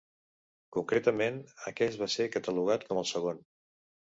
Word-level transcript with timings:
Concretament, 0.77 1.37
aquest 1.73 2.01
va 2.05 2.09
ser 2.17 2.29
catalogat 2.39 2.89
com 2.89 3.03
el 3.03 3.09
segon. 3.15 3.45